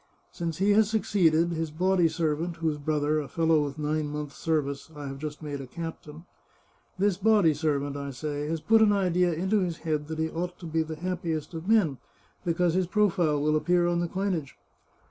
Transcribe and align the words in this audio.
Since 0.31 0.57
he 0.57 0.71
has 0.71 0.89
succeeded, 0.89 1.51
his 1.51 1.69
body 1.69 2.07
servant, 2.07 2.55
whose 2.55 2.79
brother, 2.79 3.19
a 3.19 3.27
fellow 3.27 3.63
with 3.63 3.77
nine 3.77 4.07
months' 4.07 4.35
service, 4.35 4.89
I 4.95 5.05
have 5.05 5.19
just 5.19 5.43
made 5.43 5.61
a 5.61 5.67
captain— 5.67 6.25
this 6.97 7.17
body 7.17 7.53
servant, 7.53 7.95
I 7.95 8.09
say, 8.09 8.47
has 8.47 8.61
put 8.61 8.81
an 8.81 8.93
idea 8.93 9.31
into 9.31 9.59
his 9.59 9.77
head 9.85 10.07
that 10.07 10.17
he 10.17 10.27
ought 10.31 10.57
to 10.57 10.65
be 10.65 10.81
the 10.81 10.95
happiest 10.95 11.53
of 11.53 11.67
men, 11.69 11.99
because 12.43 12.73
his 12.73 12.87
profile 12.87 13.39
will 13.39 13.55
appear 13.55 13.85
on 13.85 13.99
the 13.99 14.07
coinage. 14.07 14.57